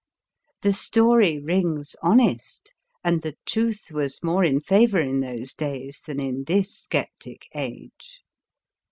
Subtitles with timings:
[0.63, 6.01] The story rings honest and the truth was more in Introduction favour in those days
[6.03, 8.21] than in this scep tic age.